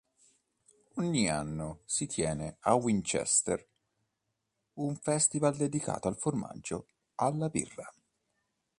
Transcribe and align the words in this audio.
Ogni 0.95 1.29
anno 1.29 1.81
si 1.85 2.07
tiene 2.07 2.57
a 2.61 2.73
Winchester 2.73 3.63
un 4.79 4.95
festival 4.95 5.55
dedicato 5.55 6.07
al 6.07 6.17
formaggio 6.17 6.87
alla 7.17 7.49
birra. 7.49 7.93